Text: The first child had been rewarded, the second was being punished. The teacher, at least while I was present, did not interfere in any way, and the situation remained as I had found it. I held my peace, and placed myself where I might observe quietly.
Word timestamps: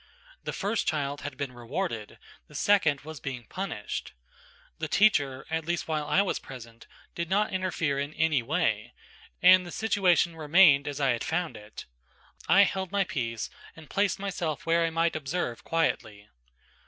The 0.45 0.51
first 0.51 0.87
child 0.87 1.21
had 1.21 1.37
been 1.37 1.51
rewarded, 1.51 2.17
the 2.47 2.55
second 2.55 3.01
was 3.01 3.19
being 3.19 3.43
punished. 3.45 4.13
The 4.79 4.87
teacher, 4.87 5.45
at 5.51 5.67
least 5.67 5.87
while 5.87 6.07
I 6.07 6.23
was 6.23 6.39
present, 6.39 6.87
did 7.13 7.29
not 7.29 7.53
interfere 7.53 7.99
in 7.99 8.15
any 8.15 8.41
way, 8.41 8.93
and 9.43 9.63
the 9.63 9.69
situation 9.71 10.35
remained 10.35 10.87
as 10.87 10.99
I 10.99 11.09
had 11.11 11.23
found 11.23 11.55
it. 11.55 11.85
I 12.49 12.63
held 12.63 12.91
my 12.91 13.03
peace, 13.03 13.51
and 13.75 13.91
placed 13.91 14.17
myself 14.17 14.65
where 14.65 14.83
I 14.83 14.89
might 14.89 15.15
observe 15.15 15.63
quietly. 15.63 16.27